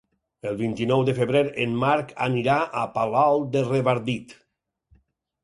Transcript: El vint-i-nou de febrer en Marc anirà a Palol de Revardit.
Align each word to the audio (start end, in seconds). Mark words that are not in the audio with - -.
El 0.51 0.55
vint-i-nou 0.61 1.03
de 1.09 1.13
febrer 1.19 1.43
en 1.65 1.75
Marc 1.83 2.15
anirà 2.29 2.57
a 2.85 2.87
Palol 2.97 3.45
de 3.57 3.65
Revardit. 3.69 4.37